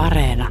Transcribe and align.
Areena. 0.00 0.48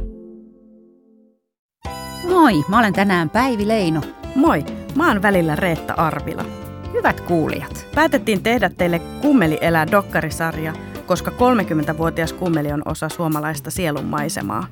Moi, 2.28 2.64
mä 2.68 2.78
olen 2.78 2.92
tänään 2.92 3.30
Päivi 3.30 3.68
Leino. 3.68 4.00
Moi, 4.34 4.64
mä 4.94 5.08
oon 5.08 5.22
välillä 5.22 5.56
Reetta 5.56 5.94
Arvila. 5.94 6.44
Hyvät 6.92 7.20
kuulijat. 7.20 7.86
Päätettiin 7.94 8.42
tehdä 8.42 8.70
teille 8.70 8.98
Kummeli 8.98 9.58
elää 9.60 9.90
dokkarisarja, 9.90 10.72
koska 11.06 11.30
30-vuotias 11.30 12.32
kummeli 12.32 12.72
on 12.72 12.82
osa 12.84 13.08
suomalaista 13.08 13.70
sielunmaisemaa. 13.70 14.66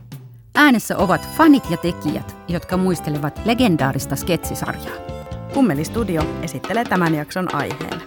Äänessä 0.55 0.97
ovat 0.97 1.29
fanit 1.37 1.71
ja 1.71 1.77
tekijät, 1.77 2.37
jotka 2.49 2.77
muistelevat 2.77 3.41
legendaarista 3.45 4.17
sketsisarjaa. 4.17 4.97
Kummeli 5.55 5.85
Studio 5.85 6.23
esittelee 6.43 6.85
tämän 6.85 7.15
jakson 7.15 7.55
aiheen. 7.55 8.03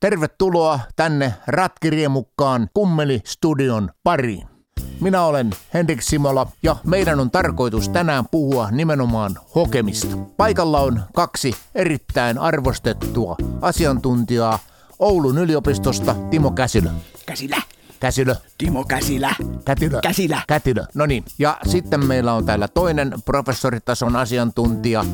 Tervetuloa 0.00 0.80
tänne 0.96 1.34
Ratkiriemukkaan 1.46 2.68
Kummeli 2.74 3.20
Studion 3.24 3.90
pariin. 4.02 4.57
Minä 5.00 5.24
olen 5.24 5.50
Henrik 5.74 6.02
Simola 6.02 6.46
ja 6.62 6.76
meidän 6.84 7.20
on 7.20 7.30
tarkoitus 7.30 7.88
tänään 7.88 8.24
puhua 8.30 8.70
nimenomaan 8.70 9.38
hokemista. 9.54 10.16
Paikalla 10.36 10.80
on 10.80 11.00
kaksi 11.14 11.54
erittäin 11.74 12.38
arvostettua 12.38 13.36
asiantuntijaa 13.60 14.58
Oulun 14.98 15.38
yliopistosta 15.38 16.14
Timo 16.30 16.50
Käsilö. 16.50 16.90
Käsilä. 17.26 17.62
Käsilö. 18.00 18.34
Timo 18.58 18.84
Käsilä. 18.84 19.34
Kätilö. 19.64 20.00
Käsilä. 20.02 20.42
Kätilö. 20.48 20.84
No 20.94 21.06
niin. 21.06 21.24
Ja 21.38 21.56
sitten 21.66 22.06
meillä 22.06 22.32
on 22.32 22.46
täällä 22.46 22.68
toinen 22.68 23.14
professoritason 23.24 24.16
asiantuntija 24.16 25.04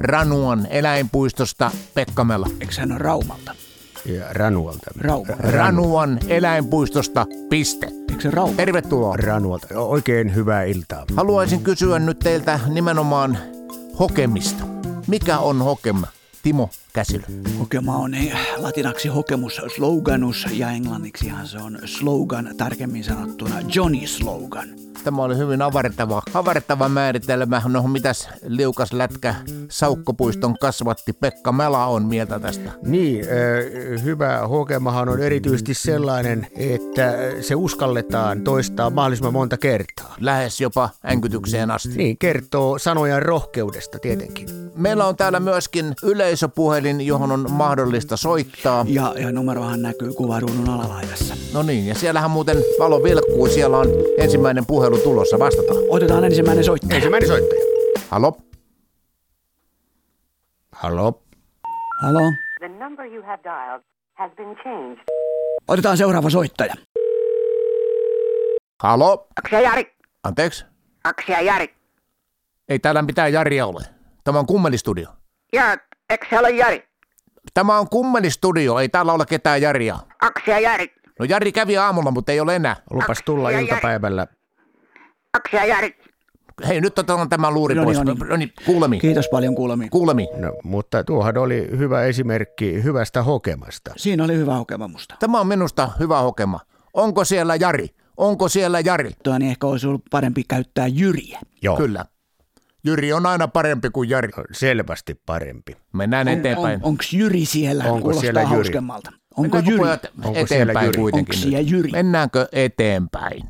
Ranuan 0.00 0.66
eläinpuistosta 0.70 1.70
Pekka 1.94 2.24
Mela. 2.24 2.46
Eikö 2.60 2.74
hän 2.78 2.92
ole 2.92 2.98
Raumalta? 2.98 3.54
Ja 4.04 4.24
Ranualta. 4.30 4.90
Rauma. 5.00 5.34
Ranuan 5.38 6.18
eläinpuistosta 6.28 7.26
piste. 7.50 7.86
Eikö 7.86 8.22
se 8.22 8.30
Rauma? 8.30 8.54
Tervetuloa. 8.56 9.16
Ranualta. 9.16 9.78
Oikein 9.78 10.34
hyvää 10.34 10.64
iltaa. 10.64 11.04
Haluaisin 11.16 11.62
kysyä 11.62 11.98
nyt 11.98 12.18
teiltä 12.18 12.60
nimenomaan 12.68 13.38
hokemista. 13.98 14.64
Mikä 15.06 15.38
on 15.38 15.62
hokema? 15.62 16.06
Timo 16.42 16.70
Käsilö. 16.92 17.22
Hokema 17.58 17.96
on 17.96 18.14
eh, 18.14 18.38
latinaksi 18.56 19.08
hokemus 19.08 19.60
sloganus 19.76 20.46
ja 20.50 20.70
englanniksihan 20.70 21.46
se 21.46 21.58
on 21.58 21.78
slogan, 21.84 22.50
tarkemmin 22.56 23.04
sanottuna 23.04 23.54
Johnny 23.74 24.06
Slogan. 24.06 24.68
Tämä 25.04 25.22
oli 25.22 25.36
hyvin 25.36 25.62
avartava, 25.62 26.22
avartava 26.34 26.88
määritelmä. 26.88 27.62
No 27.68 27.82
mitäs 27.82 28.28
liukas 28.46 28.92
lätkä 28.92 29.34
Saukkopuiston 29.68 30.58
kasvatti 30.58 31.12
Pekka 31.12 31.52
Mela 31.52 31.86
on 31.86 32.04
mieltä 32.04 32.40
tästä? 32.40 32.70
Niin, 32.82 33.24
hyvä 34.04 34.38
hokemahan 34.48 35.08
on 35.08 35.20
erityisesti 35.20 35.74
sellainen, 35.74 36.46
että 36.56 37.14
se 37.40 37.54
uskalletaan 37.54 38.42
toistaa 38.42 38.90
mahdollisimman 38.90 39.32
monta 39.32 39.56
kertaa. 39.56 40.14
Lähes 40.20 40.60
jopa 40.60 40.90
änkytykseen 41.10 41.70
asti. 41.70 41.88
Niin, 41.88 42.18
kertoo 42.18 42.78
sanojan 42.78 43.22
rohkeudesta 43.22 43.98
tietenkin. 43.98 44.48
Meillä 44.76 45.06
on 45.06 45.16
täällä 45.16 45.40
myöskin 45.40 45.94
yleisöpuhelin, 46.02 47.00
johon 47.00 47.32
on 47.32 47.46
mahdollista 47.50 48.16
soittaa. 48.16 48.84
Ja, 48.88 49.14
ja 49.18 49.32
numerohan 49.32 49.82
näkyy 49.82 50.12
kuvaruudun 50.12 50.68
alalaidassa. 50.68 51.34
No 51.54 51.62
niin, 51.62 51.86
ja 51.86 51.94
siellähän 51.94 52.30
muuten 52.30 52.56
valo 52.78 53.02
vilkkuu. 53.02 53.48
Siellä 53.48 53.78
on 53.78 53.86
ensimmäinen 54.18 54.66
puhelu 54.66 54.91
tulossa. 54.98 55.38
Vastataan. 55.38 55.78
Otetaan 55.88 56.24
ensimmäinen 56.24 56.64
soittaja. 56.64 56.96
Ensimmäinen 56.96 57.28
soittaja. 57.28 57.62
Halo? 58.10 58.36
Halo. 60.72 61.22
Halo. 62.02 62.32
The 62.58 62.68
number 62.68 63.06
you 63.06 63.22
have 63.22 63.42
dialed 63.42 63.82
has 64.14 64.32
been 64.36 64.56
changed. 64.62 65.04
Otetaan 65.68 65.96
seuraava 65.96 66.30
soittaja. 66.30 66.74
Halo? 68.82 69.26
Aksia 69.36 69.60
Jari. 69.60 69.94
Anteeksi? 70.24 70.64
Aksia 71.04 71.40
Jari. 71.40 71.74
Ei 72.68 72.78
täällä 72.78 73.02
mitään 73.02 73.32
Jaria 73.32 73.66
ole. 73.66 73.82
Tämä 74.24 74.38
on 74.38 74.46
kummelistudio. 74.46 75.08
Ja, 75.52 75.76
eikö 76.10 76.26
se 76.30 76.38
ole 76.38 76.50
Jari? 76.50 76.88
Tämä 77.54 77.78
on 77.78 77.88
kummelistudio, 77.88 78.78
ei 78.78 78.88
täällä 78.88 79.12
ole 79.12 79.24
ketään 79.26 79.62
Jaria. 79.62 79.98
Aksia 80.20 80.60
Jari. 80.60 80.92
No 81.18 81.24
Jari 81.24 81.52
kävi 81.52 81.76
aamulla, 81.76 82.10
mutta 82.10 82.32
ei 82.32 82.40
ole 82.40 82.56
enää. 82.56 82.76
Lupas 82.90 83.18
tulla 83.24 83.48
Aksia, 83.48 83.60
iltapäivällä. 83.60 84.26
Aksia 85.34 85.64
Jari. 85.66 85.96
Hei, 86.68 86.80
nyt 86.80 86.98
otetaan 86.98 87.28
tämä 87.28 87.50
luuri 87.50 87.74
No 87.74 87.84
niin, 87.84 87.86
pois. 87.86 87.98
no 87.98 88.04
niin. 88.14 88.28
No 88.28 88.36
niin, 88.36 88.52
kuulemiin. 88.66 89.00
Kiitos 89.00 89.28
paljon 89.28 89.54
kuulemiin. 89.54 89.90
Kuulemiin. 89.90 90.28
No, 90.36 90.52
mutta 90.64 91.04
tuohan 91.04 91.38
oli 91.38 91.68
hyvä 91.78 92.02
esimerkki 92.04 92.82
hyvästä 92.82 93.22
hokemasta. 93.22 93.92
Siinä 93.96 94.24
oli 94.24 94.36
hyvä 94.36 94.54
hokema 94.54 94.88
musta. 94.88 95.14
Tämä 95.18 95.40
on 95.40 95.46
minusta 95.46 95.90
hyvä 96.00 96.20
hokema. 96.20 96.60
Onko 96.94 97.24
siellä 97.24 97.56
Jari? 97.56 97.88
Onko 98.16 98.48
siellä 98.48 98.80
Jari? 98.80 99.10
Tuo 99.24 99.38
niin 99.38 99.50
ehkä 99.50 99.66
olisi 99.66 99.86
ollut 99.86 100.02
parempi 100.10 100.44
käyttää 100.48 100.86
Jyriä. 100.86 101.40
Joo, 101.62 101.76
Kyllä. 101.76 102.04
Jyri 102.84 103.12
on 103.12 103.26
aina 103.26 103.48
parempi 103.48 103.90
kuin 103.90 104.08
Jari. 104.10 104.28
selvästi 104.52 105.14
parempi. 105.26 105.76
Mennään 105.92 106.28
On, 106.28 106.34
eteenpäin. 106.34 106.74
on, 106.82 106.88
onko 106.88 107.04
Jyri 107.12 107.44
siellä? 107.44 107.84
Onko 107.84 107.98
Kuulostaa 107.98 108.20
siellä 108.20 108.40
Jyri? 108.40 108.54
hauskemmalta. 108.54 109.10
Onko 109.36 109.56
Mennäänkö 109.56 109.70
Jyri? 109.70 109.90
Onko 110.24 110.46
siellä 110.46 110.62
eteenpäin 110.72 110.86
Jyri? 110.86 111.00
kuitenkin 111.00 111.34
Onko 111.34 111.42
siellä 111.48 111.60
Jyri? 111.70 111.90
Mennäänkö 111.90 112.48
eteenpäin? 112.52 113.42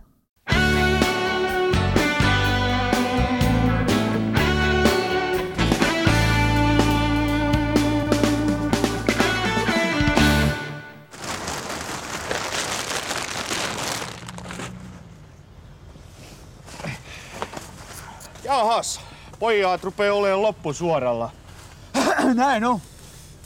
Jahas, 18.73 19.01
pojat 19.39 19.85
rupee 19.85 20.11
olemaan 20.11 20.43
loppusuoralla. 20.43 21.31
Näin 22.35 22.65
on. 22.65 22.81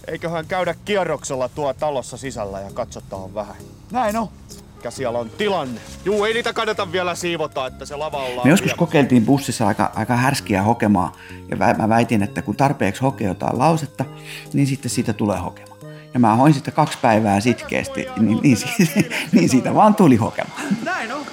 Eiköhän 0.09 0.47
käydä 0.47 0.75
kierroksella 0.85 1.49
tuo 1.49 1.75
talossa 1.75 2.17
sisällä 2.17 2.61
ja 2.61 2.71
katsotaan 2.75 3.35
vähän. 3.35 3.57
Näin 3.91 4.17
on. 4.17 4.29
Mikä 4.77 4.91
siellä 4.91 5.19
on 5.19 5.31
tilanne. 5.31 5.81
Juu, 6.05 6.25
ei 6.25 6.35
niitä 6.35 6.53
kannata 6.53 6.93
vielä 6.93 7.15
siivota, 7.15 7.67
että 7.67 7.85
se 7.85 7.97
lava 7.97 8.17
ollaan 8.19 8.47
Me 8.47 8.51
joskus 8.51 8.67
vielä- 8.67 8.79
kokeiltiin 8.79 9.27
bussissa 9.27 9.67
aika, 9.67 9.93
aika 9.95 10.17
härskiä 10.17 10.63
hokemaa 10.63 11.13
ja 11.49 11.57
mä 11.57 11.89
väitin, 11.89 12.23
että 12.23 12.43
kun 12.43 12.57
tarpeeksi 12.57 13.03
hokee 13.03 13.27
jotain 13.27 13.59
lausetta, 13.59 14.05
niin 14.53 14.67
sitten 14.67 14.91
siitä 14.91 15.13
tulee 15.13 15.39
hokema. 15.39 15.77
Ja 16.15 16.21
mä 16.21 16.35
hoin 16.37 16.55
sitä 16.55 16.71
kaksi 16.71 16.99
päivää 17.03 17.41
sitkeästi, 17.41 18.07
niin, 18.19 18.39
niin, 18.43 18.57
siitä, 18.57 19.15
niin 19.33 19.49
siitä 19.49 19.75
vaan 19.75 19.95
tuli 19.95 20.17
hokema. 20.17 20.51
Näin 20.85 21.13
on. 21.13 21.27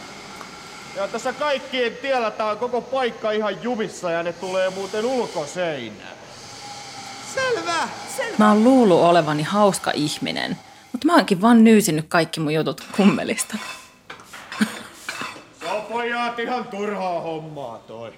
Ja 0.95 1.07
tässä 1.07 1.33
kaikkien 1.33 1.97
tiellä 2.01 2.31
tää 2.31 2.51
on 2.51 2.57
koko 2.57 2.81
paikka 2.81 3.31
ihan 3.31 3.63
jumissa 3.63 4.11
ja 4.11 4.23
ne 4.23 4.33
tulee 4.33 4.69
muuten 4.69 5.05
ulkoseinään. 5.05 6.13
Mä 8.37 8.49
oon 8.49 8.63
luullut 8.63 9.01
olevani 9.01 9.43
hauska 9.43 9.91
ihminen, 9.93 10.57
mutta 10.91 11.07
mä 11.07 11.15
oonkin 11.15 11.41
vaan 11.41 11.63
nyysinyt 11.63 12.05
kaikki 12.09 12.39
mun 12.39 12.53
jutut 12.53 12.83
kummelista. 12.97 13.57
Se 15.59 15.67
on 15.71 15.81
pojat 15.81 16.39
ihan 16.39 16.67
turhaa 16.67 17.21
hommaa 17.21 17.77
toi. 17.77 18.13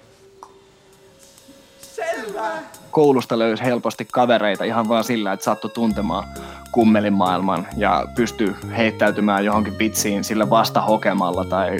koulusta 2.90 3.38
löysi 3.38 3.64
helposti 3.64 4.08
kavereita 4.12 4.64
ihan 4.64 4.88
vaan 4.88 5.04
sillä, 5.04 5.32
että 5.32 5.44
sattui 5.44 5.70
tuntemaan 5.70 6.24
kummelin 6.72 7.12
maailman 7.12 7.66
ja 7.76 8.04
pystyi 8.16 8.56
heittäytymään 8.76 9.44
johonkin 9.44 9.78
vitsiin 9.78 10.24
sillä 10.24 10.50
vasta 10.50 10.80
hokemalla 10.80 11.44
tai 11.44 11.76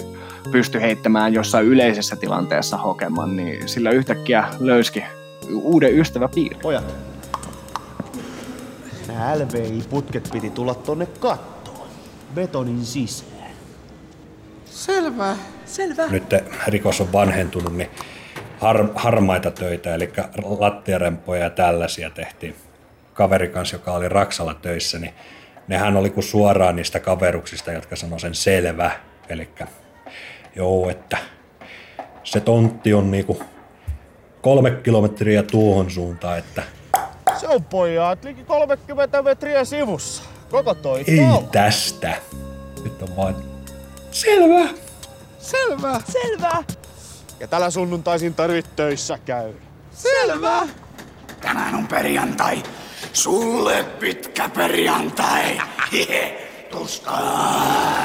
pystyi 0.51 0.81
heittämään 0.81 1.33
jossain 1.33 1.65
yleisessä 1.65 2.15
tilanteessa 2.15 2.77
hokeman, 2.77 3.35
niin 3.35 3.69
sillä 3.69 3.89
yhtäkkiä 3.89 4.43
löyski 4.59 5.03
uuden 5.51 5.99
ystäväpiirin. 5.99 6.59
Pojat. 6.59 6.95
Nää 9.07 9.39
LVI-putket 9.39 10.29
piti 10.31 10.49
tulla 10.49 10.75
tonne 10.75 11.05
kattoon. 11.05 11.87
Betonin 12.35 12.85
sisään. 12.85 13.51
nyt 16.11 16.23
rikos 16.67 17.01
on 17.01 17.13
vanhentunut, 17.13 17.75
niin 17.75 17.89
har, 18.59 18.89
harmaita 18.95 19.51
töitä, 19.51 19.95
eli 19.95 20.09
lattiarempoja 20.59 21.43
ja 21.43 21.49
tällaisia 21.49 22.09
tehtiin 22.09 22.55
kaveri 23.13 23.47
kanssa, 23.47 23.75
joka 23.75 23.91
oli 23.91 24.09
Raksalla 24.09 24.53
töissä, 24.53 24.99
niin 24.99 25.13
nehän 25.67 25.97
oli 25.97 26.09
kuin 26.09 26.23
suoraan 26.23 26.75
niistä 26.75 26.99
kaveruksista, 26.99 27.71
jotka 27.71 27.95
sanoi 27.95 28.19
sen 28.19 28.35
selvä. 28.35 28.91
Eli 29.29 29.49
joo, 30.57 30.89
että 30.89 31.17
se 32.23 32.39
tontti 32.39 32.93
on 32.93 33.11
niinku 33.11 33.43
kolme 34.41 34.71
kilometriä 34.71 35.43
tuohon 35.43 35.91
suuntaan, 35.91 36.37
että 36.37 36.63
Se 37.39 37.47
on 37.47 37.63
pojat, 37.63 38.23
liki 38.23 38.43
30 38.43 39.21
metriä 39.21 39.65
sivussa. 39.65 40.23
Koko 40.49 40.73
toi 40.73 41.03
ei 41.07 41.19
talo. 41.19 41.49
tästä. 41.51 42.15
Nyt 42.83 43.01
on 43.01 43.15
vaan 43.17 43.35
selvä. 44.11 44.69
Selvä. 45.39 46.01
Selvä. 46.11 46.63
Ja 47.39 47.47
tällä 47.47 47.69
sunnuntaisin 47.69 48.33
tarvit 48.33 48.75
töissä 48.75 49.19
käy. 49.25 49.53
Selvä. 49.91 50.67
Tänään 51.41 51.75
on 51.75 51.87
perjantai. 51.87 52.63
Sulle 53.13 53.83
pitkä 53.99 54.49
perjantai. 54.49 55.61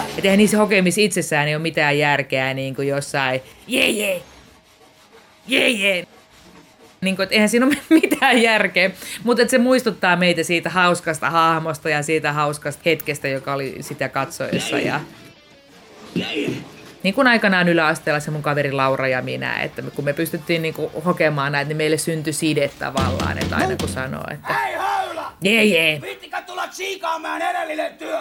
Että 0.08 0.22
eihän 0.22 0.38
niissä 0.38 0.58
hokemissa 0.58 1.00
itsessään 1.00 1.48
ei 1.48 1.54
ole 1.54 1.62
mitään 1.62 1.98
järkeä 1.98 2.54
niin 2.54 2.74
kuin 2.74 2.88
jossain 2.88 3.40
jee 3.66 3.90
jee, 3.90 4.22
jee 5.46 5.68
jee. 5.68 6.06
Niin 7.00 7.16
kuin, 7.16 7.28
eihän 7.30 7.48
siinä 7.48 7.66
ole 7.66 7.76
mitään 8.02 8.42
järkeä, 8.42 8.90
mutta 9.24 9.48
se 9.48 9.58
muistuttaa 9.58 10.16
meitä 10.16 10.42
siitä 10.42 10.70
hauskasta 10.70 11.30
hahmosta 11.30 11.88
ja 11.88 12.02
siitä 12.02 12.32
hauskasta 12.32 12.82
hetkestä, 12.84 13.28
joka 13.28 13.54
oli 13.54 13.76
sitä 13.80 14.08
katsoessa. 14.08 14.78
Ja... 14.78 15.00
Niin 17.02 17.14
kuin 17.14 17.26
aikanaan 17.26 17.68
yläasteella 17.68 18.20
se 18.20 18.30
mun 18.30 18.42
kaveri 18.42 18.72
Laura 18.72 19.08
ja 19.08 19.22
minä, 19.22 19.62
että 19.62 19.82
kun 19.82 20.04
me 20.04 20.12
pystyttiin 20.12 20.62
niin 20.62 20.74
kuin 20.74 20.90
hokemaan 21.04 21.52
näitä, 21.52 21.68
niin 21.68 21.76
meille 21.76 21.98
syntyi 21.98 22.32
side 22.32 22.70
tavallaan, 22.78 23.38
että 23.38 23.56
aina 23.56 23.76
kun 23.76 23.88
sanoo, 23.88 24.24
että... 24.30 24.52
Hei! 24.52 24.81
Jee 25.42 25.64
jee! 25.64 26.00
Viittikö 26.02 26.42
tulla 26.46 26.68
tsiikaamaan 26.68 27.42
edellinen 27.42 27.94
työ? 27.94 28.18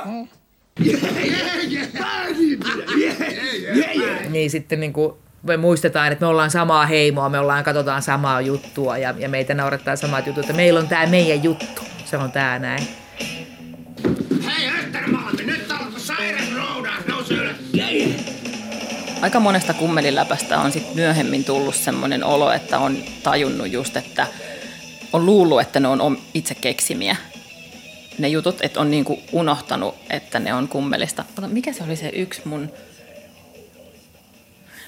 Niin 4.30 4.50
sitten 4.50 4.80
niin 4.80 4.94
kuin 4.94 5.14
me 5.44 5.58
muistetaan, 5.58 6.12
että 6.12 6.26
me 6.26 6.30
ollaan 6.30 6.52
samaa 6.52 6.86
heimoa, 6.86 7.30
me 7.30 7.40
ollaan, 7.40 7.64
katsotaan 7.64 8.02
samaa 8.02 8.42
juttua 8.42 8.98
ja, 8.98 9.14
ja 9.18 9.30
meitä 9.30 9.54
naurattaa 9.54 9.96
samat 9.96 10.28
jutut, 10.28 10.44
että 10.44 10.54
meillä 10.54 10.80
on 10.80 10.88
tämä 10.88 11.06
meidän 11.06 11.44
juttu, 11.44 11.82
se 12.06 12.18
on 12.18 12.32
tämä 12.32 12.60
näin. 12.60 12.88
Hei 14.46 14.70
Östermalmi, 14.80 15.44
nyt 15.44 15.72
on 15.72 15.94
sairasroudaus, 15.98 17.08
nousu 17.08 17.34
ylös! 17.34 17.56
Aika 19.22 19.40
monesta 19.40 19.74
kummeliläpästä 19.74 20.60
on 20.60 20.72
sitten 20.72 20.96
myöhemmin 20.96 21.44
tullut 21.44 21.76
semmoinen 21.76 22.24
olo, 22.24 22.52
että 22.52 22.80
on 22.80 22.98
tajunnut 23.24 23.72
just, 23.72 23.98
että 23.98 24.28
on 25.14 25.26
luullut, 25.26 25.62
että 25.62 25.80
ne 25.80 25.88
on 25.88 26.18
itse 26.34 26.56
keksimiä. 26.56 27.16
Ne 28.20 28.28
jutut, 28.28 28.58
että 28.62 28.80
on 28.80 28.92
niinku 28.92 29.20
unohtanut, 29.32 29.96
että 30.10 30.40
ne 30.40 30.54
on 30.54 30.68
kummelista. 30.68 31.26
Mikä 31.48 31.74
se 31.74 31.84
oli 31.84 31.96
se 31.96 32.10
yksi 32.10 32.42
mun... 32.46 32.70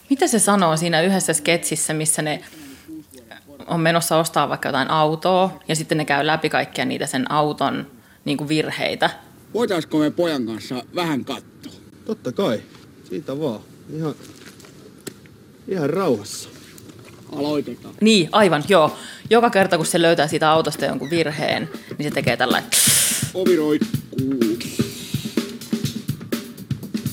Mitä 0.09 0.27
se 0.27 0.39
sanoo 0.39 0.77
siinä 0.77 1.01
yhdessä 1.01 1.33
sketsissä, 1.33 1.93
missä 1.93 2.21
ne 2.21 2.41
on 3.67 3.79
menossa 3.79 4.17
ostaa 4.17 4.49
vaikka 4.49 4.69
jotain 4.69 4.89
autoa 4.89 5.59
ja 5.67 5.75
sitten 5.75 5.97
ne 5.97 6.05
käy 6.05 6.27
läpi 6.27 6.49
kaikkia 6.49 6.85
niitä 6.85 7.05
sen 7.05 7.31
auton 7.31 7.91
niin 8.25 8.37
kuin 8.37 8.47
virheitä. 8.47 9.09
Voitaisko 9.53 9.97
me 9.97 10.11
pojan 10.11 10.45
kanssa 10.45 10.83
vähän 10.95 11.25
katsoa? 11.25 11.73
Totta 12.05 12.31
kai. 12.31 12.63
Siitä 13.09 13.39
vaan. 13.39 13.59
Ihan, 13.95 14.15
ihan 15.67 15.89
rauhassa. 15.89 16.49
Aloitetaan. 17.37 17.95
Niin, 18.01 18.29
aivan, 18.31 18.63
joo. 18.67 18.97
Joka 19.29 19.49
kerta, 19.49 19.77
kun 19.77 19.85
se 19.85 20.01
löytää 20.01 20.27
siitä 20.27 20.51
autosta 20.51 20.85
jonkun 20.85 21.09
virheen, 21.09 21.69
niin 21.97 22.09
se 22.09 22.13
tekee 22.13 22.37
tällainen. 22.37 22.69
Ovi 23.33 23.55
roikkuu. 23.55 24.57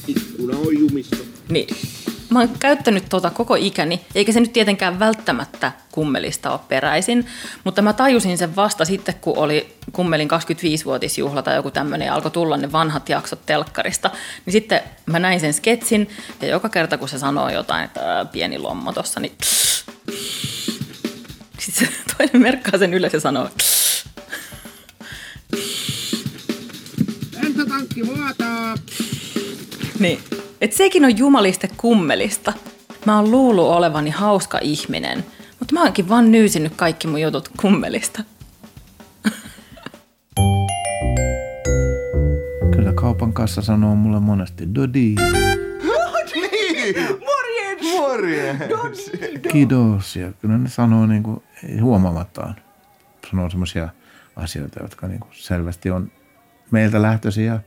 Ikkuna 0.07 0.59
on 0.59 0.79
jumissa. 0.79 1.17
Niin. 1.49 1.77
Mä 2.31 2.39
oon 2.39 2.49
käyttänyt 2.59 3.05
tota 3.09 3.31
koko 3.31 3.55
ikäni, 3.55 4.01
eikä 4.15 4.33
se 4.33 4.41
nyt 4.41 4.53
tietenkään 4.53 4.99
välttämättä 4.99 5.73
kummelista 5.93 6.53
ole 6.53 6.61
peräisin, 6.69 7.27
mutta 7.65 7.83
mä 7.83 7.93
tajusin 7.93 8.39
sen 8.39 8.57
vasta 8.57 8.85
sitten, 8.85 9.15
kun 9.21 9.39
oli 9.39 9.75
kummelin 9.93 10.29
25-vuotisjuhla 10.31 11.43
tai 11.43 11.57
joku 11.57 11.71
tämmöinen 11.71 12.07
ja 12.07 12.15
alkoi 12.15 12.31
tulla 12.31 12.57
ne 12.57 12.73
vanhat 12.73 13.09
jaksot 13.09 13.47
telkkarista. 13.47 14.11
Niin 14.47 14.53
sitten 14.53 14.81
mä 15.07 15.19
näin 15.19 15.41
sen 15.41 15.55
sketsin 15.55 16.09
ja 16.43 16.49
joka 16.49 16.69
kerta, 16.69 16.99
kun 16.99 17.09
se 17.09 17.19
sanoo 17.19 17.49
jotain, 17.49 17.85
että 17.85 18.27
pieni 18.33 18.59
lommo 18.59 18.93
tossa, 18.93 19.21
niin 19.21 19.33
sitten 21.59 21.87
se 21.87 21.93
toinen 22.17 22.43
merkkaa 22.43 22.79
sen 22.79 22.95
ylös 22.95 23.13
ja 23.13 23.21
sanoo 23.21 23.49
Lentotankki 27.43 28.07
vuotaa. 28.07 28.75
Niin. 29.99 30.21
Et 30.61 30.73
sekin 30.73 31.05
on 31.05 31.19
jumaliste 31.19 31.69
kummelista. 31.77 32.53
Mä 33.07 33.17
oon 33.17 33.31
luullut 33.31 33.69
olevani 33.69 34.11
hauska 34.11 34.59
ihminen, 34.63 35.25
mutta 35.59 35.75
mä 35.75 35.83
oonkin 35.83 36.09
vaan 36.09 36.33
nyysinyt 36.33 36.73
kaikki 36.77 37.07
mun 37.07 37.21
jutut 37.21 37.49
kummelista. 37.61 38.23
Kassa 43.41 43.63
sanoo 43.63 43.95
mulle 43.95 44.21
monesti 44.21 44.75
Dodi. 44.75 45.15
Morjens! 47.05 47.99
Morjens! 47.99 49.11
Kiitos. 49.53 50.17
Ja 50.17 50.33
kyllä 50.33 50.59
ne 50.59 50.69
sanoo 50.69 51.07
niin 51.07 51.23
kuin 51.23 51.43
huomaamattaan. 51.83 52.57
Sanoo 53.31 53.51
semmoisia 53.51 53.89
asioita, 54.37 54.83
jotka 54.83 55.09
niin 55.09 55.21
kuin 55.21 55.31
selvästi 55.33 55.91
on 55.91 56.13
meiltä 56.71 57.03
lähtöisiä. 57.03 57.45
Ja 57.45 57.61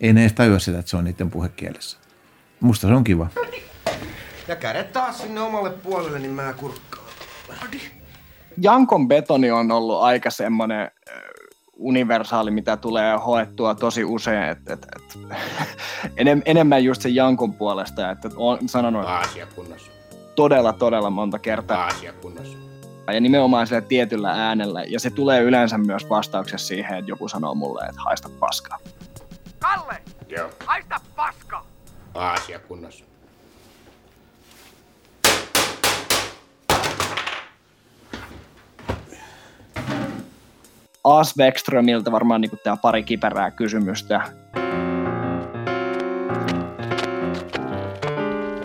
ei 0.00 0.12
ne 0.12 0.20
edes 0.20 0.32
tajua 0.32 0.58
sitä, 0.58 0.78
että 0.78 0.90
se 0.90 0.96
on 0.96 1.04
niiden 1.04 1.30
puhekielessä. 1.30 1.98
Musta 2.60 2.88
se 2.88 2.94
on 2.94 3.04
kiva. 3.04 3.28
Ja 4.48 4.56
kädet 4.56 4.92
taas 4.92 5.18
sinne 5.18 5.40
omalle 5.40 5.70
puolelle, 5.70 6.18
niin 6.18 6.32
mä 6.32 6.52
kurkkaan. 6.52 7.06
Jankon 8.62 9.08
betoni 9.08 9.50
on 9.50 9.70
ollut 9.70 10.02
aika 10.02 10.30
semmoinen 10.30 10.90
universaali, 11.76 12.50
mitä 12.50 12.76
tulee 12.76 13.16
hoettua 13.16 13.74
tosi 13.74 14.04
usein, 14.04 14.42
että 14.48 14.72
et, 14.72 14.86
et, 14.96 15.18
enem, 16.16 16.42
enemmän 16.44 16.84
just 16.84 17.02
sen 17.02 17.14
Jankon 17.14 17.52
puolesta, 17.54 18.10
että 18.10 18.28
et 18.28 18.34
olen 18.36 18.68
sanonut 18.68 19.04
Asia 19.06 19.46
kunnossa. 19.54 19.90
todella, 20.34 20.72
todella 20.72 21.10
monta 21.10 21.38
kertaa. 21.38 21.86
Asia 21.86 22.12
kunnossa. 22.12 22.58
Ja 23.12 23.20
nimenomaan 23.20 23.66
sillä 23.66 23.80
tietyllä 23.80 24.30
äänellä, 24.30 24.82
ja 24.84 25.00
se 25.00 25.10
tulee 25.10 25.40
yleensä 25.40 25.78
myös 25.78 26.08
vastauksessa 26.10 26.66
siihen, 26.66 26.98
että 26.98 27.10
joku 27.10 27.28
sanoo 27.28 27.54
mulle, 27.54 27.86
että 27.88 28.00
haista 28.04 28.30
paskaa. 28.40 28.78
Kalle! 29.58 30.02
Joo. 30.28 30.50
Haista 30.66 31.00
paska! 31.16 31.64
Asia 32.14 32.60
As 41.06 41.38
Vekströmiltä 41.38 42.12
varmaan 42.12 42.40
niin 42.40 42.50
tämä 42.64 42.76
pari 42.76 43.02
kiperää 43.02 43.50
kysymystä. 43.50 44.20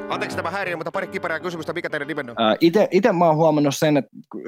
Anteeksi 0.10 0.38
tämä 0.38 0.52
häiriö, 0.52 0.76
mutta 0.76 0.92
pari 0.92 1.08
kiperää 1.08 1.40
kysymystä. 1.40 1.74
Mikä 1.74 1.90
teidän 1.90 2.08
nimenne 2.08 2.32
on? 2.32 2.38
Itse 2.92 3.12
mä 3.14 3.26
oon 3.26 3.36
huomannut 3.36 3.76
sen, 3.76 3.98
että 3.98 4.12
kun 4.32 4.44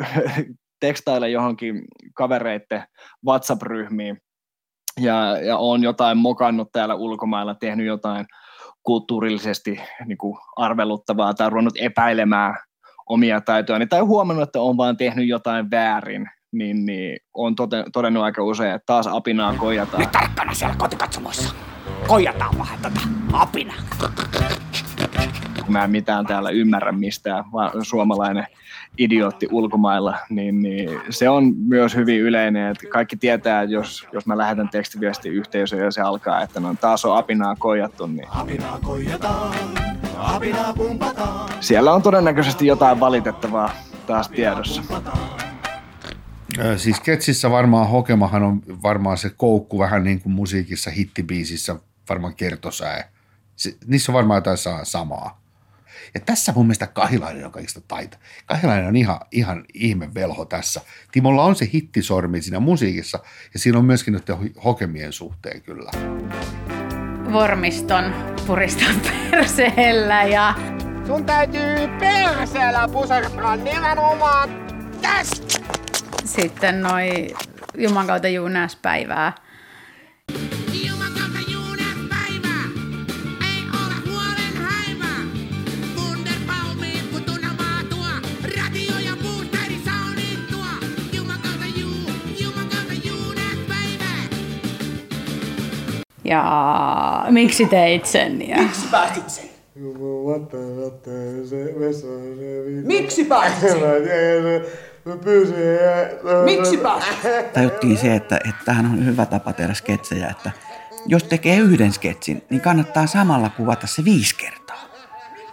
tekstailen 0.79 1.31
johonkin 1.31 1.81
kavereitten 2.15 2.83
WhatsApp-ryhmiin 3.27 4.17
ja, 4.99 5.37
ja 5.37 5.57
on 5.57 5.83
jotain 5.83 6.17
mokannut 6.17 6.71
täällä 6.71 6.95
ulkomailla, 6.95 7.55
tehnyt 7.55 7.85
jotain 7.85 8.25
kulttuurillisesti 8.83 9.81
niin 10.05 10.17
kuin 10.17 10.37
arveluttavaa 10.55 11.33
tai 11.33 11.49
ruvennut 11.49 11.77
epäilemään 11.79 12.55
omia 13.09 13.41
taitoja, 13.41 13.87
tai 13.87 13.99
huomannut, 13.99 14.43
että 14.43 14.61
on 14.61 14.77
vaan 14.77 14.97
tehnyt 14.97 15.27
jotain 15.27 15.71
väärin, 15.71 16.29
niin, 16.53 16.85
niin 16.85 17.19
on 17.33 17.55
tote, 17.55 17.85
todennut 17.93 18.23
aika 18.23 18.43
usein, 18.43 18.75
että 18.75 18.85
taas 18.85 19.07
apinaa 19.07 19.53
koijataan. 19.53 20.01
Nyt 20.01 20.11
tarkkana 20.11 20.53
siellä 20.53 20.75
kotikatsomossa. 20.77 21.53
Koijataan 22.07 22.57
vähän 22.57 22.79
tätä 22.81 22.99
apina. 23.33 23.73
Kun 25.65 25.71
mä 25.73 25.83
en 25.83 25.91
mitään 25.91 26.25
täällä 26.25 26.49
ymmärrä 26.49 26.91
mistään, 26.91 27.43
vaan 27.53 27.71
suomalainen 27.85 28.47
idiootti 28.97 29.47
ulkomailla, 29.51 30.15
niin, 30.29 30.61
niin 30.61 30.99
se 31.09 31.29
on 31.29 31.53
myös 31.57 31.95
hyvin 31.95 32.19
yleinen, 32.21 32.71
että 32.71 32.87
kaikki 32.87 33.15
tietää, 33.17 33.61
että 33.61 33.73
jos, 33.73 34.07
jos 34.13 34.25
mä 34.25 34.37
lähetän 34.37 34.69
tekstiviesti 34.69 35.29
yhteisöön 35.29 35.83
ja 35.85 35.91
se 35.91 36.01
alkaa, 36.01 36.41
että 36.41 36.59
no 36.59 36.75
taas 36.81 37.05
on 37.05 37.17
apinaa 37.17 37.55
koijattu, 37.59 38.07
niin 38.07 38.27
Apinaa 38.29 38.79
koijataan, 38.83 39.55
apinaa 40.17 40.73
pumpataan. 40.73 41.49
siellä 41.59 41.93
on 41.93 42.01
todennäköisesti 42.01 42.67
jotain 42.67 42.99
valitettavaa 42.99 43.71
taas 44.07 44.29
tiedossa. 44.29 44.81
Ö, 44.91 45.42
Siis 46.77 46.99
Ketsissä 46.99 47.51
varmaan 47.51 47.89
Hokemahan 47.89 48.43
on 48.43 48.61
varmaan 48.83 49.17
se 49.17 49.29
koukku 49.29 49.79
vähän 49.79 50.03
niin 50.03 50.21
kuin 50.21 50.33
musiikissa, 50.33 50.91
hittibiisissä, 50.91 51.75
varmaan 52.09 52.35
kertosää. 52.35 53.09
Se, 53.55 53.75
niissä 53.87 54.11
on 54.11 54.13
varmaan 54.13 54.37
jotain 54.37 54.57
sa- 54.57 54.85
samaa. 54.85 55.41
Ja 56.13 56.19
tässä 56.19 56.53
mun 56.55 56.65
mielestä 56.65 56.87
Kahilainen 56.87 57.45
on 57.45 57.51
kaikista 57.51 57.81
taita. 57.81 58.17
Kahilainen 58.45 58.87
on 58.87 58.95
ihan, 58.95 59.19
ihan 59.31 59.65
ihme 59.73 60.13
velho 60.13 60.45
tässä. 60.45 60.81
Timolla 61.11 61.43
on 61.43 61.55
se 61.55 61.69
hittisormi 61.73 62.41
siinä 62.41 62.59
musiikissa 62.59 63.19
ja 63.53 63.59
siinä 63.59 63.77
on 63.79 63.85
myöskin 63.85 64.13
nyt 64.13 64.27
hokemien 64.63 65.13
suhteen 65.13 65.61
kyllä. 65.61 65.91
vormiston 67.33 68.13
puristaa 68.47 68.89
perseellä 69.31 70.23
ja 70.23 70.55
Sun 71.07 71.25
täytyy 71.25 71.87
perseellä 71.99 72.87
pusertaa 72.87 73.55
nimenomaan 73.55 74.49
tästä. 75.01 75.82
Sitten 76.25 76.81
noi 76.81 77.27
Juman 77.77 78.07
kautta 78.07 78.27
juunäspäivää. 78.27 79.33
Ja 96.25 97.25
miksi 97.29 97.65
teit 97.65 98.05
sen? 98.05 98.49
Ja... 98.49 98.57
Miksi 98.57 98.87
päästit 98.91 99.29
sen? 99.29 99.49
Miksi 102.83 103.23
päästit 103.23 103.69
sen? 103.69 103.79
Miksi 106.45 106.77
päästit? 106.77 107.53
tajuttiin 107.53 107.97
se, 107.97 108.15
että, 108.15 108.35
että 108.35 108.65
tämähän 108.65 108.85
on 108.85 109.05
hyvä 109.05 109.25
tapa 109.25 109.53
tehdä 109.53 109.73
sketsejä, 109.73 110.27
että 110.27 110.51
jos 111.05 111.23
tekee 111.23 111.57
yhden 111.57 111.93
sketsin, 111.93 112.43
niin 112.49 112.61
kannattaa 112.61 113.07
samalla 113.07 113.49
kuvata 113.49 113.87
se 113.87 114.05
viisi 114.05 114.35
kertaa. 114.35 114.83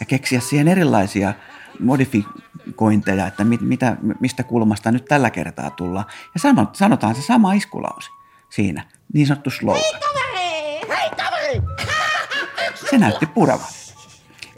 Ja 0.00 0.06
keksiä 0.06 0.40
siihen 0.40 0.68
erilaisia 0.68 1.34
modifikointeja, 1.80 3.26
että 3.26 3.44
mit, 3.44 3.60
mitä, 3.60 3.96
mistä 4.20 4.42
kulmasta 4.42 4.92
nyt 4.92 5.04
tällä 5.04 5.30
kertaa 5.30 5.70
tullaan. 5.70 6.04
Ja 6.34 6.40
sano- 6.40 6.70
sanotaan 6.72 7.14
se 7.14 7.22
sama 7.22 7.52
iskulause 7.52 8.10
siinä, 8.50 8.84
niin 9.12 9.26
sanottu 9.26 9.50
slogan. 9.50 9.82
Hei 10.88 11.10
kaveri! 11.10 11.62
Se 12.90 12.98
näytti 12.98 13.26
puravan. 13.26 13.66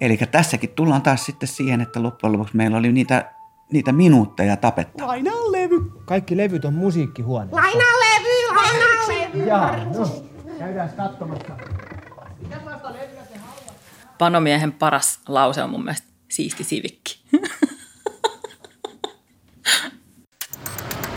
Eli 0.01 0.17
tässäkin 0.17 0.71
tullaan 0.71 1.03
taas 1.03 1.27
sitten 1.27 1.49
siihen, 1.49 1.81
että 1.81 2.03
loppujen 2.03 2.33
lopuksi 2.33 2.57
meillä 2.57 2.77
oli 2.77 2.93
niitä, 2.93 3.33
niitä 3.73 3.93
minuutteja 3.93 4.57
tapetta. 4.57 5.07
Lainaa 5.07 5.53
levy. 5.53 5.93
Kaikki 6.05 6.37
levyt 6.37 6.65
on 6.65 6.75
musiikkihuone. 6.75 7.49
Lainaa 7.53 7.99
levy, 8.01 8.55
lainaa 8.57 9.09
levy. 9.09 9.47
Jaa, 9.47 9.77
no, 9.77 10.25
käydään 10.59 10.93
katsomassa. 10.97 11.53
Panomiehen 14.19 14.73
paras 14.73 15.21
lause 15.29 15.63
on 15.63 15.71
mun 15.71 15.85
mielestä 15.85 16.09
siisti 16.29 16.65
sivikki. 16.65 17.23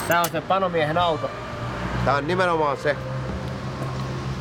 Tää 0.07 0.21
on 0.21 0.29
se 0.31 0.41
panomiehen 0.41 0.97
auto. 0.97 1.29
Tää 2.05 2.15
on 2.15 2.27
nimenomaan 2.27 2.77
se. 2.77 2.95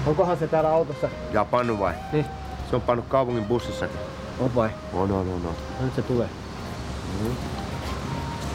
Onkohan 0.06 0.38
se 0.38 0.46
täällä 0.46 0.70
autossa? 0.70 1.08
Ja 1.32 1.44
Panu 1.44 1.78
vai? 1.78 1.94
Niin. 2.12 2.26
Se 2.70 2.76
on 2.76 2.82
pannut 2.82 3.06
kaupungin 3.06 3.44
bussissakin. 3.44 3.96
On 4.40 4.54
vai? 4.54 4.70
On, 4.92 5.12
on, 5.12 5.28
on, 5.28 5.28
on. 5.28 5.42
No 5.42 5.84
nyt 5.84 5.94
se 5.94 6.02
tulee. 6.02 6.28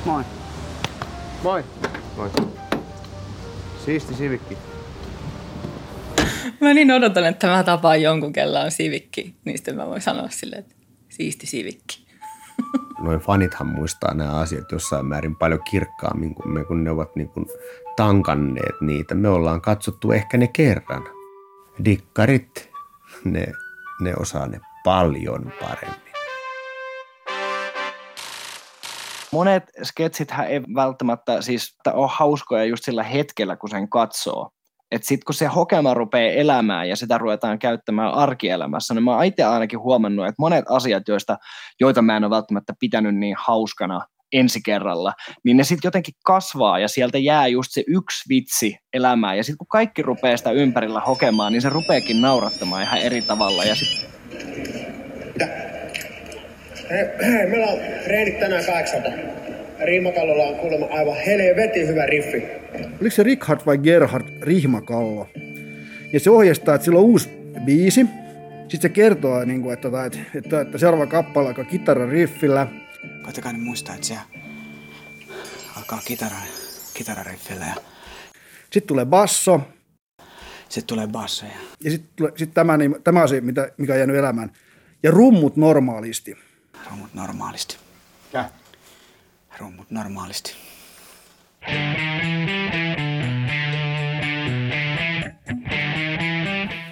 Moi. 0.10 0.24
Moi. 1.44 1.64
Moi. 2.18 2.30
Siisti 3.86 4.14
sivikki. 4.14 4.58
Mä 6.62 6.74
niin 6.74 6.92
odotan, 6.92 7.26
että 7.26 7.48
mä 7.48 7.64
tapaan 7.64 8.02
jonkun, 8.02 8.34
kella 8.34 8.62
on 8.62 8.72
sivikki. 8.72 9.36
Niin 9.46 9.58
sitten 9.58 9.76
mä 9.76 9.88
voin 9.88 10.02
sanoa 10.02 10.30
silleen, 10.30 10.60
että 10.60 10.76
siisti 11.10 11.48
sivikki. 11.48 12.08
Noin 13.04 13.20
fanithan 13.20 13.68
muistaa 13.68 14.14
nämä 14.14 14.32
asiat 14.32 14.72
jossain 14.72 15.06
määrin 15.06 15.36
paljon 15.36 15.64
kirkkaammin 15.64 16.36
kuin 16.36 16.54
me, 16.54 16.64
kun 16.64 16.84
ne 16.84 16.92
ovat 16.92 17.16
niin 17.16 17.30
kuin 17.30 17.46
tankanneet 17.96 18.82
niitä. 18.82 19.16
Me 19.16 19.30
ollaan 19.30 19.62
katsottu 19.62 20.12
ehkä 20.12 20.38
ne 20.38 20.48
kerran. 20.48 21.04
Dikkarit, 21.86 22.72
ne, 23.24 23.48
ne 24.02 24.14
osaa 24.20 24.48
ne 24.48 24.60
paljon 24.84 25.54
paremmin. 25.60 26.09
Monet 29.32 29.64
sketsithän 29.84 30.48
ei 30.48 30.62
välttämättä 30.76 31.42
siis 31.42 31.76
ole 31.94 32.10
hauskoja 32.12 32.66
just 32.66 32.84
sillä 32.84 33.04
hetkellä, 33.04 33.56
kun 33.56 33.70
sen 33.70 33.90
katsoo. 33.90 34.50
Et 34.92 35.04
sit 35.04 35.24
kun 35.24 35.36
se 35.36 35.46
hokema 35.46 35.94
rupeaa 35.94 36.32
elämään 36.32 36.90
ja 36.90 36.96
sitä 36.96 37.18
ruvetaan 37.18 37.60
käyttämään 37.60 38.14
arkielämässä, 38.14 38.94
niin 38.94 39.04
mä 39.04 39.16
oon 39.16 39.26
itse 39.26 39.44
ainakin 39.44 39.80
huomannut, 39.80 40.26
että 40.26 40.36
monet 40.40 40.66
asiat, 40.70 41.08
joista, 41.08 41.38
joita 41.80 42.02
mä 42.02 42.18
en 42.18 42.24
ole 42.24 42.36
välttämättä 42.36 42.74
pitänyt 42.80 43.16
niin 43.16 43.36
hauskana 43.40 44.02
ensi 44.34 44.60
kerralla, 44.66 45.14
niin 45.44 45.58
ne 45.58 45.64
sitten 45.64 45.88
jotenkin 45.88 46.14
kasvaa 46.26 46.80
ja 46.80 46.88
sieltä 46.88 47.18
jää 47.18 47.48
just 47.48 47.72
se 47.72 47.84
yksi 47.88 48.30
vitsi 48.30 48.78
elämään. 48.94 49.38
Ja 49.38 49.44
sitten 49.44 49.58
kun 49.58 49.68
kaikki 49.68 50.02
rupeaa 50.02 50.38
sitä 50.38 50.52
ympärillä 50.52 51.00
hokemaan, 51.00 51.52
niin 51.52 51.62
se 51.62 51.70
rupeakin 51.70 52.22
naurattamaan 52.22 52.84
ihan 52.84 53.00
eri 53.00 53.22
tavalla. 53.22 53.64
Ja 53.64 53.76
sit... 53.76 54.19
Hei, 56.90 57.06
hei, 57.32 57.48
meillä 57.48 57.68
on 57.68 57.80
treenit 58.04 58.40
tänään 58.40 58.66
kahdeksalta. 58.66 59.10
Riimakallolla 59.80 60.44
on 60.44 60.56
kuulemma 60.56 60.86
aivan 60.86 61.16
helvetin 61.16 61.88
hyvä 61.88 62.06
riffi. 62.06 62.44
Oliko 63.02 63.16
se 63.16 63.24
Richard 63.24 63.62
vai 63.66 63.78
Gerhard 63.78 64.28
Rihmakallo? 64.42 65.28
Ja 66.14 66.20
se 66.20 66.30
ohjeistaa, 66.30 66.76
että 66.76 66.86
sillä 66.86 67.00
on 67.00 67.06
uusi 67.06 67.30
biisi. 67.66 68.06
Sitten 68.60 68.82
se 68.82 68.90
kertoo, 68.90 69.46
niin 69.46 69.62
kuin, 69.62 69.74
että, 69.74 69.88
että, 70.06 70.20
että, 70.36 70.62
että 70.62 70.78
seuraava 70.78 71.06
kappale 71.08 71.48
alkaa 71.48 71.66
kitaran 71.66 72.10
riffillä. 72.10 72.68
Koitakaa 73.24 73.54
nyt 73.54 73.62
muistaa, 73.64 73.96
että 73.96 74.08
se 74.08 74.16
alkaa 75.78 76.02
kitara, 76.06 76.36
kitarariffillä 76.94 77.66
ja 77.66 77.76
Sitten 78.72 78.88
tulee 78.88 79.06
basso. 79.06 79.62
sitten 80.70 80.88
tulee 80.88 81.08
basso 81.08 81.46
ja 81.46 81.52
Ja 81.84 81.92
sitten 81.92 82.28
sit 82.36 82.54
tämä, 82.54 82.78
niin, 82.78 82.96
tämä 83.04 83.22
asia, 83.24 83.42
mitä, 83.42 83.72
mikä 83.78 83.94
on 83.94 84.00
jäänyt 84.00 84.16
elämään. 84.18 84.52
Ja 85.04 85.12
rummut 85.12 85.58
normaalisti. 85.58 86.49
Rummut 86.90 87.14
normaalisti. 87.14 87.78
Käh. 88.32 88.50
Rummut 89.60 89.92
normaalisti. 89.92 90.56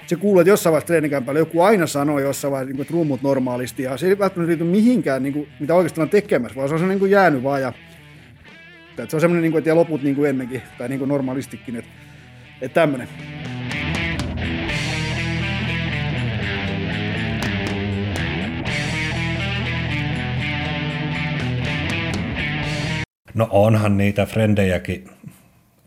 Se 0.07 0.15
kuuluu, 0.15 0.39
että 0.39 0.49
jossain 0.49 0.71
vaiheessa 0.71 0.87
treenikämpällä 0.87 1.39
joku 1.39 1.61
aina 1.61 1.87
sanoo 1.87 2.19
jossain 2.19 2.51
vaiheessa, 2.51 2.69
niin 2.69 2.75
kuin, 2.75 2.81
että 2.81 2.93
rummut 2.93 3.21
normaalisti. 3.21 3.83
Ja 3.83 3.97
se 3.97 4.07
ei 4.07 4.19
välttämättä 4.19 4.49
liity 4.49 4.63
mihinkään, 4.63 5.23
niin 5.23 5.33
kuin, 5.33 5.47
mitä 5.59 5.75
oikeastaan 5.75 6.05
on 6.05 6.09
tekemässä, 6.09 6.55
vaan 6.55 6.69
se 6.69 6.75
on 6.75 6.87
niin 6.87 6.99
kuin 6.99 7.11
jäänyt 7.11 7.43
vaan. 7.43 7.61
Ja, 7.61 7.73
että 8.89 9.09
se 9.09 9.15
on 9.15 9.21
semmoinen, 9.21 9.41
niin 9.41 9.51
kuin, 9.51 9.59
että 9.59 9.69
ja 9.69 9.75
loput 9.75 10.03
niin 10.03 10.15
kuin 10.15 10.29
ennenkin, 10.29 10.61
tai 10.77 10.89
niin 10.89 10.99
kuin 10.99 11.09
normaalistikin. 11.09 11.75
Että, 11.75 11.91
että 12.61 12.81
tämmöinen. 12.81 13.07
No 23.37 23.47
onhan 23.51 23.97
niitä 23.97 24.25
frendejäkin, 24.25 25.09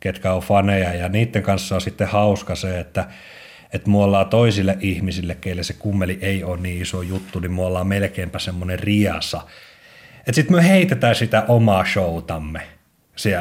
ketkä 0.00 0.32
on 0.32 0.42
faneja, 0.42 0.94
ja 0.94 1.08
niiden 1.08 1.42
kanssa 1.42 1.74
on 1.74 1.80
sitten 1.80 2.08
hauska 2.08 2.54
se, 2.54 2.80
että 2.80 3.06
että 3.72 3.90
me 3.90 3.98
ollaan 3.98 4.28
toisille 4.28 4.78
ihmisille, 4.80 5.34
keille 5.34 5.62
se 5.62 5.72
kummeli 5.72 6.18
ei 6.20 6.44
ole 6.44 6.60
niin 6.60 6.82
iso 6.82 7.02
juttu, 7.02 7.40
niin 7.40 7.52
me 7.52 7.62
ollaan 7.62 7.86
melkeinpä 7.86 8.38
semmoinen 8.38 8.78
riasa. 8.78 9.40
Että 10.18 10.32
sitten 10.32 10.56
me 10.56 10.68
heitetään 10.68 11.14
sitä 11.14 11.44
omaa 11.48 11.84
showtamme 11.84 12.62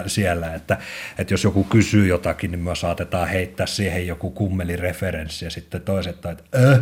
siellä, 0.08 0.54
että, 0.54 0.78
että 1.18 1.34
jos 1.34 1.44
joku 1.44 1.64
kysyy 1.64 2.08
jotakin, 2.08 2.52
niin 2.52 2.60
me 2.60 2.76
saatetaan 2.76 3.28
heittää 3.28 3.66
siihen 3.66 4.08
joku 4.08 4.32
kummelireferenssi, 4.32 5.46
ja 5.46 5.52
sitten 5.52 5.82
toiset, 5.82 6.16
että 6.16 6.36
äh, 6.56 6.80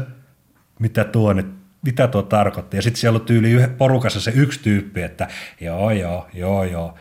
mitä 0.79 1.03
tuo 1.03 1.33
nyt 1.33 1.47
mitä 1.81 2.07
tuo 2.07 2.21
tarkoitti. 2.21 2.77
Ja 2.77 2.81
sitten 2.81 2.99
siellä 2.99 3.19
on 3.19 3.25
tyyli 3.25 3.67
porukassa 3.77 4.21
se 4.21 4.31
yksi 4.35 4.59
tyyppi, 4.59 5.01
että 5.01 5.27
joo, 5.61 5.91
joo, 5.91 6.27
joo, 6.33 6.63
joo. 6.63 6.95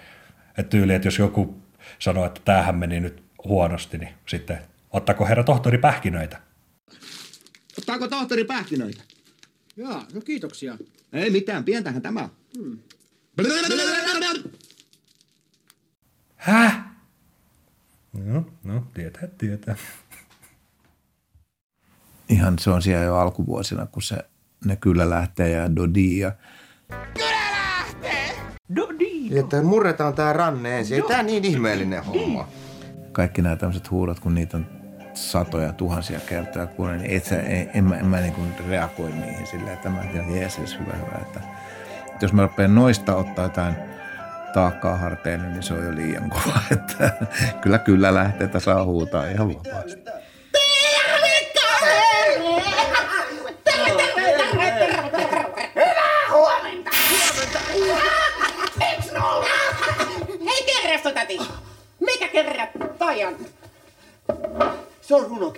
Että 0.59 0.71
tyyli, 0.71 0.95
että 0.95 1.07
jos 1.07 1.19
joku 1.19 1.63
sanoo, 1.99 2.27
että 2.27 2.41
tämähän 2.45 2.75
meni 2.75 3.01
nyt 3.01 3.23
huonosti, 3.45 3.99
niin 3.99 4.15
sitten 4.27 4.59
ottaako 4.91 5.27
herra 5.27 5.45
tohtori 5.45 5.79
pähkinöitä? 5.79 6.41
Ottaako 7.79 8.09
tohtori 8.09 8.45
pähkinöitä? 8.45 9.03
Jaa, 9.77 10.07
no 10.15 10.21
kiitoksia. 10.21 10.79
Ei 11.13 11.31
mitään, 11.31 11.65
pientähän 11.65 12.03
tämä. 12.03 12.29
Hmm. 12.59 12.79
Häh? 16.37 16.87
No, 18.13 18.47
no, 18.65 18.87
tietää, 18.95 19.29
tietää. 19.39 19.77
Ihan 22.29 22.59
se 22.59 22.71
on 22.71 22.83
siellä 22.83 23.05
jo 23.05 23.17
alkuvuosina, 23.17 23.87
kun 23.87 24.03
se, 24.03 24.17
ne 24.65 24.77
kyllä 24.77 25.11
lähtee 25.11 25.51
ja 25.51 25.77
Dodi 25.77 26.19
ja 26.19 26.33
Että 29.41 29.63
murretaan 29.63 30.15
tää 30.15 30.33
ranne 30.33 30.79
ensin. 30.79 30.97
Ei 30.97 31.03
tää 31.03 31.23
niin 31.23 31.45
ihmeellinen 31.45 32.05
homma. 32.05 32.49
kaikki 33.13 33.43
nämä 33.43 33.57
tämmöiset 33.57 33.91
huudot, 33.91 34.21
kun 34.21 34.35
niitä 34.35 34.57
on 34.57 34.67
satoja 35.15 35.73
tuhansia 35.73 36.21
kertaa 36.21 36.67
kuulen, 36.67 36.99
niin 36.99 37.17
et 37.17 37.25
sä, 37.25 37.41
en, 37.41 37.71
en, 37.75 37.85
mä, 37.85 37.97
en 37.97 38.07
mä 38.07 38.21
niin 38.21 38.33
kuin 38.33 38.55
reagoi 38.69 39.11
niihin 39.11 39.47
silleen, 39.47 39.73
että 39.73 39.89
mä 39.89 40.01
tiedän, 40.13 40.35
jeesus, 40.35 40.79
hyvä, 40.79 40.93
hyvä. 40.93 41.19
Että, 41.23 41.41
että 42.07 42.25
jos 42.25 42.33
mä 42.33 42.43
rupean 42.43 42.75
noista 42.75 43.17
ottaa 43.17 43.45
jotain 43.45 43.75
taakkaa 44.55 44.97
harteille, 44.97 45.47
niin 45.47 45.63
se 45.63 45.75
on 45.75 45.85
jo 45.85 45.95
liian 45.95 46.31
kova. 46.31 46.61
Että, 46.73 47.11
kyllä 47.61 47.79
kyllä 47.79 48.15
lähtee, 48.15 48.45
että 48.45 48.61
saa 48.61 48.85
huutaa 48.85 49.27
ihan 49.27 49.49
vapaasti. 49.49 50.03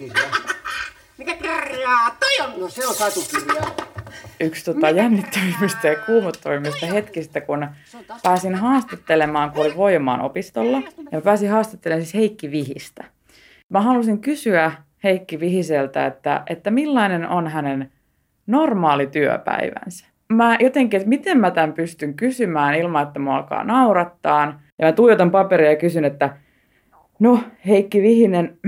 Runokirja. 0.01 0.31
Mikä 1.19 1.35
kerraa 1.35 2.17
toi 2.21 2.47
on? 2.47 2.61
No 2.61 2.69
se 2.69 2.87
on 2.87 2.95
satukirja. 2.95 3.63
yksi 4.41 4.65
tota, 4.65 4.91
jännittävimmistä 4.91 5.89
ja 5.89 5.97
kuumottavimmista 6.07 6.87
hetkistä, 6.87 7.41
kun 7.41 7.67
pääsin 8.23 8.55
haastattelemaan, 8.55 9.51
kun 9.51 9.61
olin 9.61 9.77
Voimaan 9.77 10.21
opistolla. 10.21 10.83
Ja 11.13 11.21
pääsin 11.21 11.51
haastattelemaan 11.51 12.05
siis 12.05 12.15
Heikki 12.15 12.51
Vihistä. 12.51 13.05
Mä 13.69 13.81
halusin 13.81 14.21
kysyä 14.21 14.73
Heikki 15.05 15.41
Vihiseltä, 15.41 16.07
että, 16.07 16.43
että 16.47 16.71
millainen 16.71 17.29
on 17.29 17.49
hänen 17.49 17.93
normaali 18.47 19.07
työpäivänsä. 19.07 20.07
Mä 20.29 20.57
jotenkin, 20.61 20.99
että 20.99 21.09
miten 21.09 21.41
mä 21.41 21.51
tämän 21.51 21.73
pystyn 21.73 22.15
kysymään 22.15 22.75
ilman, 22.75 23.03
että 23.03 23.19
mua 23.19 23.37
alkaa 23.37 23.65
naurattaa. 23.65 24.61
Ja 24.79 24.87
mä 24.87 24.93
tuijotan 24.93 25.31
paperia 25.31 25.71
ja 25.71 25.77
kysyn, 25.77 26.05
että 26.05 26.37
no 27.19 27.41
Heikki 27.67 28.03
Vihinen, 28.03 28.59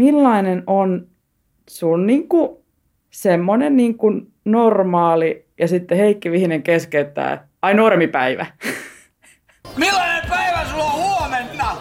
millainen 0.00 0.62
on 0.66 1.08
sun 1.70 2.06
niin 2.06 2.28
kuin, 2.28 2.64
semmoinen 3.10 3.76
niin 3.76 3.98
kuin 3.98 4.32
normaali, 4.44 5.46
ja 5.58 5.68
sitten 5.68 5.98
Heikki 5.98 6.30
Vihinen 6.30 6.62
keskeyttää, 6.62 7.48
ai 7.62 7.74
normipäivä. 7.74 8.46
Millainen 9.76 10.22
päivä 10.28 10.64
sulla 10.70 10.84
on 10.84 10.92
huomenna? 10.92 11.76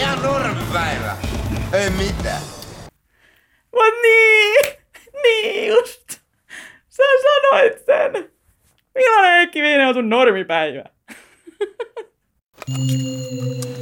Ihan 0.00 0.22
normipäivä. 0.22 1.16
Ei 1.72 1.90
mitään. 1.90 2.42
Mut 3.74 3.94
niin, 4.02 4.64
niin 5.22 5.68
just. 5.68 6.10
Sä 6.88 7.02
sanoit 7.22 7.84
sen. 7.86 8.30
Millainen 8.94 9.32
Heikki 9.32 9.62
Vihinen 9.62 9.88
on 9.88 9.94
sun 9.94 10.08
normipäivä? 10.08 10.84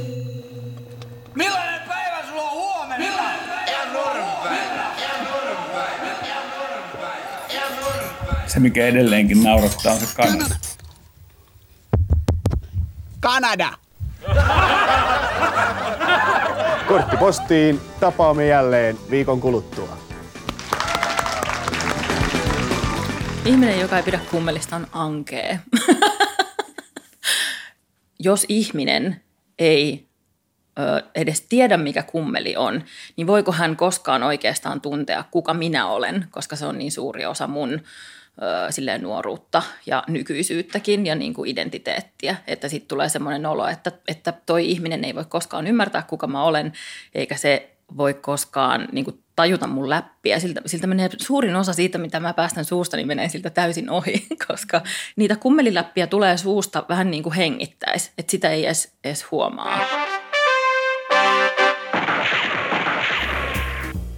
Se, 8.53 8.59
mikä 8.59 8.87
edelleenkin 8.87 9.43
naurattaa, 9.43 9.93
on 9.93 9.99
se 9.99 10.15
Kanada. 10.15 10.55
Kanada! 13.19 13.73
Kortti 16.87 17.17
postiin. 17.17 17.81
Tapaamme 17.99 18.47
jälleen 18.47 18.97
viikon 19.09 19.41
kuluttua. 19.41 19.97
Ihminen, 23.45 23.79
joka 23.79 23.97
ei 23.97 24.03
pidä 24.03 24.19
kummelista, 24.31 24.75
on 24.75 24.87
ankee. 24.91 25.59
Jos 28.19 28.45
ihminen 28.49 29.21
ei 29.59 30.07
ö, 30.79 31.03
edes 31.15 31.41
tiedä, 31.41 31.77
mikä 31.77 32.03
kummeli 32.03 32.55
on, 32.55 32.83
niin 33.17 33.27
voiko 33.27 33.51
hän 33.51 33.75
koskaan 33.75 34.23
oikeastaan 34.23 34.81
tuntea, 34.81 35.23
kuka 35.31 35.53
minä 35.53 35.87
olen, 35.87 36.27
koska 36.31 36.55
se 36.55 36.65
on 36.65 36.77
niin 36.77 36.91
suuri 36.91 37.25
osa 37.25 37.47
mun 37.47 37.81
silleen 38.69 39.01
nuoruutta 39.01 39.63
ja 39.85 40.03
nykyisyyttäkin 40.07 41.05
ja 41.05 41.15
niin 41.15 41.33
kuin 41.33 41.49
identiteettiä. 41.49 42.35
Että 42.47 42.67
sitten 42.67 42.87
tulee 42.87 43.09
semmoinen 43.09 43.45
olo, 43.45 43.67
että, 43.67 43.91
että 44.07 44.33
toi 44.45 44.69
ihminen 44.69 45.03
ei 45.03 45.15
voi 45.15 45.25
koskaan 45.29 45.67
ymmärtää, 45.67 46.01
kuka 46.01 46.27
mä 46.27 46.43
olen, 46.43 46.73
eikä 47.15 47.35
se 47.35 47.69
voi 47.97 48.13
koskaan 48.13 48.87
niin 48.91 49.05
kuin 49.05 49.23
tajuta 49.35 49.67
mun 49.67 49.89
läppiä. 49.89 50.39
Siltä, 50.39 50.61
siltä 50.65 50.87
menee 50.87 51.09
suurin 51.17 51.55
osa 51.55 51.73
siitä, 51.73 51.97
mitä 51.97 52.19
mä 52.19 52.33
päästän 52.33 52.65
suusta, 52.65 52.97
niin 52.97 53.07
menee 53.07 53.29
siltä 53.29 53.49
täysin 53.49 53.89
ohi, 53.89 54.27
koska 54.47 54.81
niitä 55.15 55.35
kummeliläppiä 55.35 56.07
tulee 56.07 56.37
suusta 56.37 56.85
vähän 56.89 57.11
niin 57.11 57.23
kuin 57.23 57.33
hengittäisi, 57.33 58.11
että 58.17 58.31
sitä 58.31 58.49
ei 58.49 58.65
edes, 58.65 58.93
edes 59.03 59.31
huomaa. 59.31 59.79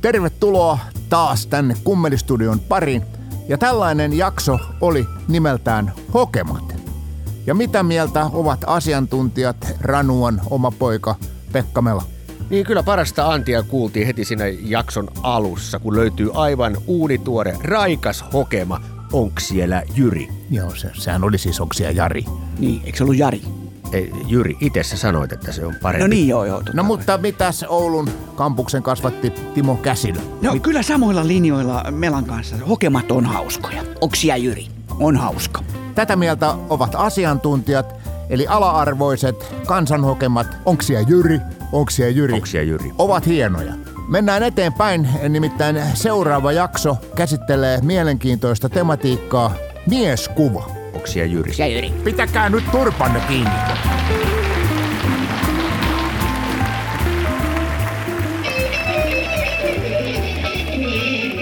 Tervetuloa 0.01 0.79
taas 1.09 1.47
tänne 1.47 1.75
Kummelistudion 1.83 2.59
pariin. 2.59 3.14
Ja 3.47 3.57
tällainen 3.57 4.17
jakso 4.17 4.59
oli 4.81 5.05
nimeltään 5.27 5.93
Hokemat. 6.13 6.75
Ja 7.45 7.55
mitä 7.55 7.83
mieltä 7.83 8.25
ovat 8.33 8.59
asiantuntijat 8.67 9.75
Ranuan 9.81 10.41
oma 10.49 10.71
poika 10.71 11.15
Pekka 11.51 11.81
Mela? 11.81 12.03
Niin 12.49 12.65
kyllä 12.65 12.83
parasta 12.83 13.27
antia 13.27 13.63
kuultiin 13.63 14.07
heti 14.07 14.25
siinä 14.25 14.45
jakson 14.47 15.07
alussa, 15.23 15.79
kun 15.79 15.95
löytyy 15.95 16.29
aivan 16.33 16.77
uunituore, 16.87 17.57
raikas 17.63 18.25
hokema. 18.33 18.81
Onks 19.13 19.47
siellä 19.47 19.83
Jyri? 19.95 20.29
Joo, 20.49 20.75
se, 20.75 20.89
sehän 20.93 21.23
oli 21.23 21.37
siis 21.37 21.61
Oksia 21.61 21.91
Jari. 21.91 22.25
Niin, 22.59 22.81
eikö 22.85 22.97
se 22.97 23.03
ollut 23.03 23.17
Jari? 23.17 23.41
Ei, 23.91 24.11
Jyri, 24.27 24.57
itse 24.61 24.83
sä 24.83 24.97
sanoit, 24.97 25.31
että 25.31 25.51
se 25.51 25.65
on 25.65 25.75
parempi. 25.81 26.01
No 26.03 26.07
niin, 26.07 26.27
joo, 26.27 26.45
joo. 26.45 26.61
No 26.73 26.83
mutta 26.83 27.17
mitäs 27.17 27.65
Oulun 27.67 28.09
kampuksen 28.35 28.83
kasvatti 28.83 29.29
Timo 29.29 29.75
Käsilö? 29.75 30.19
No 30.41 30.53
Mit... 30.53 30.63
kyllä 30.63 30.81
samoilla 30.83 31.27
linjoilla 31.27 31.83
Melan 31.91 32.25
kanssa. 32.25 32.55
Hokemat 32.69 33.11
on 33.11 33.25
hauskoja. 33.25 33.83
Oksia 34.01 34.37
Jyri 34.37 34.67
on 34.99 35.17
hauska. 35.17 35.63
Tätä 35.95 36.15
mieltä 36.15 36.53
ovat 36.69 36.95
asiantuntijat, 36.95 37.95
eli 38.29 38.47
ala-arvoiset 38.47 39.53
kansanhokemat 39.67 40.47
Onksia 40.65 41.01
Jyri, 41.01 41.39
Onksia 41.71 42.09
Jyri, 42.09 42.33
Onksia 42.33 42.63
Jyri. 42.63 42.91
ovat 42.97 43.27
hienoja. 43.27 43.73
Mennään 44.07 44.43
eteenpäin, 44.43 45.09
nimittäin 45.29 45.81
seuraava 45.93 46.51
jakso 46.51 46.97
käsittelee 47.15 47.79
mielenkiintoista 47.81 48.69
tematiikkaa 48.69 49.53
mieskuva. 49.89 50.84
Jyri. 51.13 51.53
Ja 51.57 51.67
Jyri. 51.67 51.93
Pitäkää 52.03 52.49
nyt 52.49 52.63
turpanne 52.71 53.19
kiinni. 53.27 53.49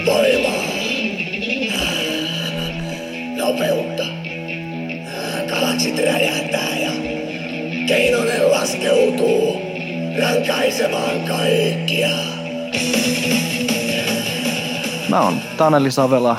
Voimaa. 0.06 0.64
Nopeutta. 3.36 4.04
Galaksit 5.48 5.98
räjähtää 5.98 6.78
ja 6.78 6.90
Keinonen 7.88 8.50
laskeutuu 8.50 9.60
rankaisemaan 10.22 11.20
kaikkia. 11.28 12.08
Mä 15.08 15.20
oon 15.20 15.34
Taneli 15.56 15.90
Savela. 15.90 16.36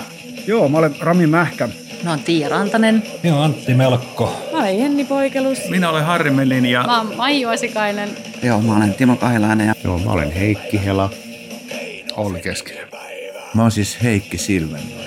Joo, 0.48 0.70
mä 0.70 0.78
olen 0.78 0.96
Rami 1.00 1.28
Mähkä. 1.28 1.70
Mä 2.06 2.12
oon 2.12 2.20
Tiia 2.20 2.50
Rantanen. 2.50 3.04
Minä 3.24 3.36
on 3.36 3.44
Antti 3.44 3.74
Melkko. 3.74 4.42
Mä 4.52 4.60
olen 4.60 4.80
Jenni 4.80 5.06
Poikelus. 5.06 5.70
Minä 5.70 5.90
olen 5.90 6.06
Harri 6.06 6.30
Melin 6.32 6.66
ja... 6.66 6.84
Mä 6.84 6.98
oon 6.98 7.16
Maiju 7.16 7.50
Asikainen. 7.50 8.10
Joo, 8.44 8.62
mä 8.62 8.76
olen 8.78 8.94
Timo 8.94 9.16
Kahilainen 9.16 9.68
ja 9.68 9.76
Joo, 9.84 10.00
mä 10.00 10.12
olen 10.12 10.32
Heikki 10.32 10.86
Hela. 10.86 11.10
Olli 12.16 12.42
Keskinen. 12.42 12.88
Mä 13.54 13.62
oon 13.62 13.72
siis 13.72 13.98
Heikki 14.04 14.38
Silvennoinen. 14.38 15.05